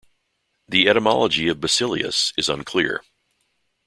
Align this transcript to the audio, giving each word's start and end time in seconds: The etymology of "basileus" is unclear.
The 0.67 0.89
etymology 0.89 1.47
of 1.47 1.59
"basileus" 1.59 2.33
is 2.35 2.49
unclear. 2.49 3.03